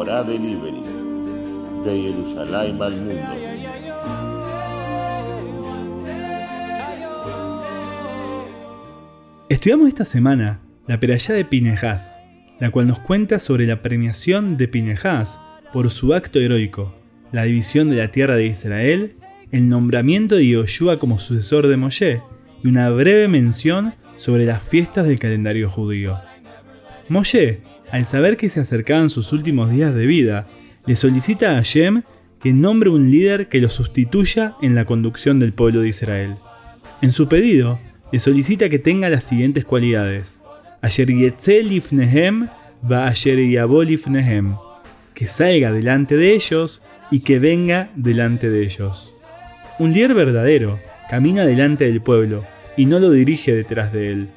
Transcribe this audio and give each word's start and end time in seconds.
De 0.00 0.08
Jerusalén 1.84 2.80
al 2.80 3.02
mundo. 3.02 3.30
Estudiamos 9.50 9.88
esta 9.88 10.06
semana 10.06 10.60
la 10.86 10.96
Perayá 10.96 11.34
de 11.34 11.44
Pinejás, 11.44 12.18
la 12.60 12.70
cual 12.70 12.86
nos 12.86 12.98
cuenta 12.98 13.38
sobre 13.38 13.66
la 13.66 13.82
premiación 13.82 14.56
de 14.56 14.68
Pinejás 14.68 15.38
por 15.70 15.90
su 15.90 16.14
acto 16.14 16.40
heroico, 16.40 16.94
la 17.30 17.44
división 17.44 17.90
de 17.90 17.96
la 17.96 18.10
tierra 18.10 18.36
de 18.36 18.46
Israel, 18.46 19.12
el 19.52 19.68
nombramiento 19.68 20.36
de 20.36 20.48
Yoshua 20.48 20.98
como 20.98 21.18
sucesor 21.18 21.66
de 21.66 21.76
Moshe 21.76 22.22
y 22.64 22.68
una 22.68 22.88
breve 22.88 23.28
mención 23.28 23.92
sobre 24.16 24.46
las 24.46 24.62
fiestas 24.62 25.06
del 25.06 25.18
calendario 25.18 25.68
judío. 25.68 26.18
Moshe, 27.10 27.60
al 27.92 28.06
saber 28.06 28.36
que 28.36 28.48
se 28.48 28.60
acercaban 28.60 29.10
sus 29.10 29.32
últimos 29.32 29.70
días 29.70 29.94
de 29.94 30.06
vida, 30.06 30.46
le 30.86 30.96
solicita 30.96 31.50
a 31.50 31.54
Hashem 31.54 32.02
que 32.40 32.52
nombre 32.52 32.90
un 32.90 33.10
líder 33.10 33.48
que 33.48 33.60
lo 33.60 33.68
sustituya 33.68 34.56
en 34.62 34.74
la 34.74 34.84
conducción 34.84 35.38
del 35.38 35.52
pueblo 35.52 35.80
de 35.80 35.88
Israel. 35.88 36.34
En 37.02 37.12
su 37.12 37.28
pedido, 37.28 37.78
le 38.12 38.20
solicita 38.20 38.68
que 38.68 38.78
tenga 38.78 39.08
las 39.08 39.24
siguientes 39.24 39.64
cualidades. 39.64 40.40
Que 45.14 45.26
salga 45.26 45.70
delante 45.70 46.16
de 46.16 46.34
ellos 46.34 46.80
y 47.10 47.20
que 47.20 47.38
venga 47.38 47.90
delante 47.94 48.48
de 48.48 48.62
ellos. 48.62 49.12
Un 49.78 49.92
líder 49.92 50.14
verdadero 50.14 50.78
camina 51.08 51.44
delante 51.44 51.84
del 51.84 52.00
pueblo 52.00 52.44
y 52.76 52.86
no 52.86 52.98
lo 52.98 53.10
dirige 53.10 53.54
detrás 53.54 53.92
de 53.92 54.12
él. 54.12 54.28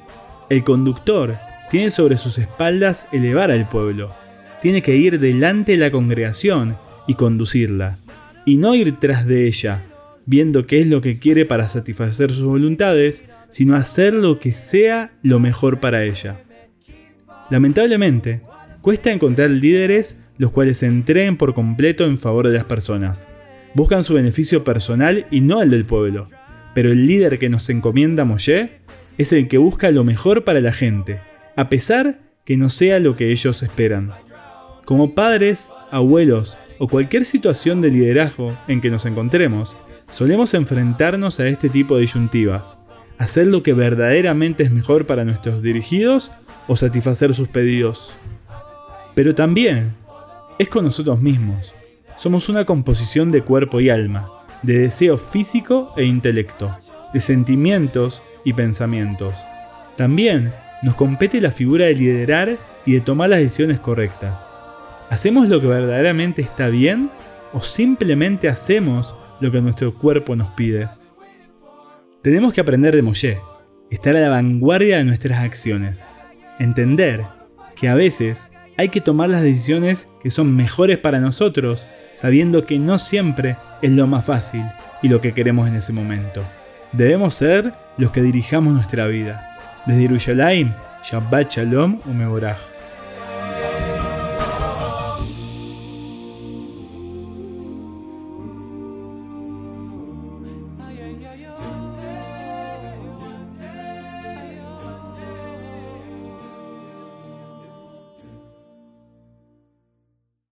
El 0.50 0.62
conductor 0.64 1.38
tiene 1.74 1.90
sobre 1.90 2.18
sus 2.18 2.38
espaldas 2.38 3.08
elevar 3.10 3.50
al 3.50 3.68
pueblo. 3.68 4.14
Tiene 4.62 4.80
que 4.80 4.94
ir 4.94 5.18
delante 5.18 5.72
de 5.72 5.78
la 5.78 5.90
congregación 5.90 6.76
y 7.08 7.14
conducirla, 7.14 7.96
y 8.46 8.58
no 8.58 8.76
ir 8.76 8.94
tras 9.00 9.26
de 9.26 9.48
ella, 9.48 9.82
viendo 10.24 10.66
qué 10.66 10.82
es 10.82 10.86
lo 10.86 11.00
que 11.00 11.18
quiere 11.18 11.46
para 11.46 11.66
satisfacer 11.66 12.30
sus 12.30 12.46
voluntades, 12.46 13.24
sino 13.50 13.74
hacer 13.74 14.14
lo 14.14 14.38
que 14.38 14.52
sea 14.52 15.10
lo 15.24 15.40
mejor 15.40 15.80
para 15.80 16.04
ella. 16.04 16.42
Lamentablemente, 17.50 18.42
cuesta 18.80 19.10
encontrar 19.10 19.50
líderes 19.50 20.16
los 20.38 20.52
cuales 20.52 20.78
se 20.78 20.86
entreguen 20.86 21.36
por 21.36 21.54
completo 21.54 22.04
en 22.04 22.18
favor 22.18 22.46
de 22.46 22.54
las 22.54 22.66
personas. 22.66 23.26
Buscan 23.74 24.04
su 24.04 24.14
beneficio 24.14 24.62
personal 24.62 25.26
y 25.32 25.40
no 25.40 25.60
el 25.60 25.70
del 25.70 25.86
pueblo. 25.86 26.28
Pero 26.72 26.92
el 26.92 27.04
líder 27.04 27.40
que 27.40 27.48
nos 27.48 27.68
encomienda 27.68 28.24
Moshe 28.24 28.78
es 29.18 29.32
el 29.32 29.48
que 29.48 29.58
busca 29.58 29.90
lo 29.90 30.04
mejor 30.04 30.44
para 30.44 30.60
la 30.60 30.72
gente, 30.72 31.18
a 31.56 31.68
pesar 31.68 32.20
que 32.44 32.56
no 32.56 32.68
sea 32.68 33.00
lo 33.00 33.16
que 33.16 33.30
ellos 33.30 33.62
esperan. 33.62 34.12
Como 34.84 35.14
padres, 35.14 35.70
abuelos 35.90 36.58
o 36.78 36.88
cualquier 36.88 37.24
situación 37.24 37.80
de 37.80 37.90
liderazgo 37.90 38.56
en 38.68 38.80
que 38.80 38.90
nos 38.90 39.06
encontremos, 39.06 39.76
solemos 40.10 40.54
enfrentarnos 40.54 41.40
a 41.40 41.48
este 41.48 41.68
tipo 41.68 41.94
de 41.94 42.02
disyuntivas, 42.02 42.78
hacer 43.18 43.46
lo 43.46 43.62
que 43.62 43.72
verdaderamente 43.72 44.64
es 44.64 44.70
mejor 44.70 45.06
para 45.06 45.24
nuestros 45.24 45.62
dirigidos 45.62 46.30
o 46.68 46.76
satisfacer 46.76 47.34
sus 47.34 47.48
pedidos. 47.48 48.14
Pero 49.14 49.34
también 49.34 49.92
es 50.58 50.68
con 50.68 50.84
nosotros 50.84 51.20
mismos. 51.20 51.74
Somos 52.16 52.48
una 52.48 52.64
composición 52.64 53.30
de 53.30 53.42
cuerpo 53.42 53.80
y 53.80 53.90
alma, 53.90 54.30
de 54.62 54.78
deseo 54.78 55.18
físico 55.18 55.92
e 55.96 56.04
intelecto, 56.04 56.76
de 57.12 57.20
sentimientos 57.20 58.22
y 58.44 58.52
pensamientos. 58.52 59.34
También 59.96 60.52
nos 60.84 60.94
compete 60.94 61.40
la 61.40 61.50
figura 61.50 61.86
de 61.86 61.94
liderar 61.94 62.56
y 62.86 62.92
de 62.92 63.00
tomar 63.00 63.30
las 63.30 63.40
decisiones 63.40 63.80
correctas. 63.80 64.54
¿Hacemos 65.10 65.48
lo 65.48 65.60
que 65.60 65.66
verdaderamente 65.66 66.42
está 66.42 66.68
bien 66.68 67.10
o 67.54 67.62
simplemente 67.62 68.48
hacemos 68.48 69.14
lo 69.40 69.52
que 69.52 69.60
nuestro 69.60 69.94
cuerpo 69.94 70.34
nos 70.34 70.48
pide. 70.48 70.88
Tenemos 72.22 72.52
que 72.52 72.60
aprender 72.60 72.96
de 72.96 73.02
Moshe, 73.02 73.40
estar 73.90 74.16
a 74.16 74.20
la 74.20 74.28
vanguardia 74.28 74.98
de 74.98 75.04
nuestras 75.04 75.38
acciones, 75.38 76.02
entender 76.58 77.24
que 77.76 77.88
a 77.88 77.94
veces 77.94 78.50
hay 78.76 78.88
que 78.88 79.00
tomar 79.00 79.28
las 79.28 79.42
decisiones 79.42 80.08
que 80.20 80.30
son 80.30 80.56
mejores 80.56 80.98
para 80.98 81.20
nosotros, 81.20 81.86
sabiendo 82.14 82.66
que 82.66 82.78
no 82.78 82.98
siempre 82.98 83.56
es 83.82 83.92
lo 83.92 84.08
más 84.08 84.26
fácil 84.26 84.64
y 85.00 85.08
lo 85.08 85.20
que 85.20 85.32
queremos 85.32 85.68
en 85.68 85.76
ese 85.76 85.92
momento. 85.92 86.42
Debemos 86.92 87.34
ser 87.34 87.72
los 87.98 88.10
que 88.10 88.22
dirijamos 88.22 88.74
nuestra 88.74 89.06
vida. 89.06 89.53
Desde 89.86 90.02
Yerushalayim, 90.02 90.72
Shabbat 91.02 91.52
Shalom 91.52 92.00
Umeborah. 92.06 92.73